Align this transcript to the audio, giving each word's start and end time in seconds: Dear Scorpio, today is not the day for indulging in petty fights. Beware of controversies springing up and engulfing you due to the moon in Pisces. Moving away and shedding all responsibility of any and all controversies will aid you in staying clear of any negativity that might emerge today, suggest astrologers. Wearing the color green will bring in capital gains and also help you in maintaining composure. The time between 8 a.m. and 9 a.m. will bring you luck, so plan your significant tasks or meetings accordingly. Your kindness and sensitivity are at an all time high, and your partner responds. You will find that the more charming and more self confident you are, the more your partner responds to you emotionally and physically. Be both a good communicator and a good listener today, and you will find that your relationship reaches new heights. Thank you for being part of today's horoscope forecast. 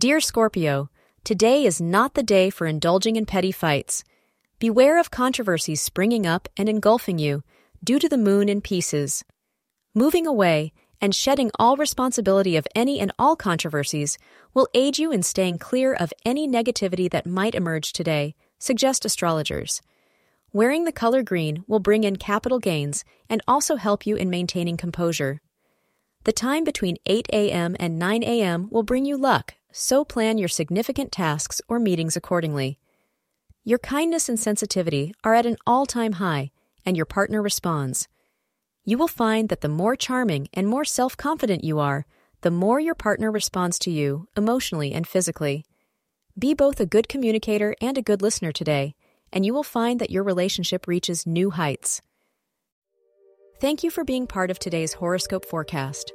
Dear 0.00 0.20
Scorpio, 0.20 0.88
today 1.24 1.66
is 1.66 1.78
not 1.78 2.14
the 2.14 2.22
day 2.22 2.48
for 2.48 2.66
indulging 2.66 3.16
in 3.16 3.26
petty 3.26 3.52
fights. 3.52 4.02
Beware 4.58 4.98
of 4.98 5.10
controversies 5.10 5.82
springing 5.82 6.26
up 6.26 6.48
and 6.56 6.70
engulfing 6.70 7.18
you 7.18 7.42
due 7.84 7.98
to 7.98 8.08
the 8.08 8.16
moon 8.16 8.48
in 8.48 8.62
Pisces. 8.62 9.26
Moving 9.92 10.26
away 10.26 10.72
and 11.02 11.14
shedding 11.14 11.50
all 11.58 11.76
responsibility 11.76 12.56
of 12.56 12.66
any 12.74 12.98
and 12.98 13.12
all 13.18 13.36
controversies 13.36 14.16
will 14.54 14.68
aid 14.72 14.96
you 14.96 15.12
in 15.12 15.22
staying 15.22 15.58
clear 15.58 15.92
of 15.92 16.14
any 16.24 16.48
negativity 16.48 17.10
that 17.10 17.26
might 17.26 17.54
emerge 17.54 17.92
today, 17.92 18.34
suggest 18.58 19.04
astrologers. 19.04 19.82
Wearing 20.50 20.84
the 20.84 20.92
color 20.92 21.22
green 21.22 21.62
will 21.66 21.78
bring 21.78 22.04
in 22.04 22.16
capital 22.16 22.58
gains 22.58 23.04
and 23.28 23.42
also 23.46 23.76
help 23.76 24.06
you 24.06 24.16
in 24.16 24.30
maintaining 24.30 24.78
composure. 24.78 25.42
The 26.24 26.32
time 26.32 26.64
between 26.64 26.96
8 27.04 27.26
a.m. 27.34 27.76
and 27.78 27.98
9 27.98 28.22
a.m. 28.22 28.68
will 28.70 28.82
bring 28.82 29.04
you 29.04 29.18
luck, 29.18 29.56
so 29.72 30.04
plan 30.04 30.38
your 30.38 30.48
significant 30.48 31.12
tasks 31.12 31.60
or 31.68 31.78
meetings 31.78 32.16
accordingly. 32.16 32.78
Your 33.64 33.78
kindness 33.78 34.28
and 34.28 34.38
sensitivity 34.38 35.12
are 35.22 35.34
at 35.34 35.46
an 35.46 35.56
all 35.66 35.86
time 35.86 36.12
high, 36.12 36.50
and 36.84 36.96
your 36.96 37.06
partner 37.06 37.42
responds. 37.42 38.08
You 38.84 38.96
will 38.96 39.08
find 39.08 39.48
that 39.48 39.60
the 39.60 39.68
more 39.68 39.96
charming 39.96 40.48
and 40.54 40.66
more 40.66 40.84
self 40.84 41.16
confident 41.16 41.62
you 41.62 41.78
are, 41.78 42.06
the 42.40 42.50
more 42.50 42.80
your 42.80 42.94
partner 42.94 43.30
responds 43.30 43.78
to 43.80 43.90
you 43.90 44.26
emotionally 44.36 44.92
and 44.92 45.06
physically. 45.06 45.64
Be 46.38 46.54
both 46.54 46.80
a 46.80 46.86
good 46.86 47.08
communicator 47.08 47.74
and 47.80 47.98
a 47.98 48.02
good 48.02 48.22
listener 48.22 48.52
today, 48.52 48.94
and 49.32 49.44
you 49.44 49.52
will 49.52 49.62
find 49.62 50.00
that 50.00 50.10
your 50.10 50.22
relationship 50.22 50.86
reaches 50.86 51.26
new 51.26 51.50
heights. 51.50 52.00
Thank 53.60 53.84
you 53.84 53.90
for 53.90 54.04
being 54.04 54.26
part 54.26 54.50
of 54.50 54.58
today's 54.58 54.94
horoscope 54.94 55.44
forecast. 55.44 56.14